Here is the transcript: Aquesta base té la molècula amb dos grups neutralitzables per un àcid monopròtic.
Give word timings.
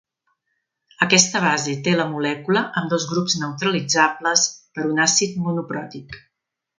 Aquesta 1.05 1.41
base 1.43 1.75
té 1.87 1.93
la 1.99 2.07
molècula 2.15 2.63
amb 2.81 2.89
dos 2.95 3.05
grups 3.11 3.35
neutralitzables 3.45 4.47
per 4.79 4.87
un 4.95 5.05
àcid 5.09 5.37
monopròtic. 5.49 6.19